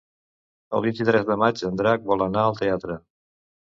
El 0.77 0.85
vint-i-tres 0.85 1.29
de 1.29 1.39
maig 1.43 1.63
en 1.71 1.79
Drac 1.85 2.11
vol 2.11 2.29
anar 2.31 2.51
al 2.51 2.63
teatre. 2.65 3.03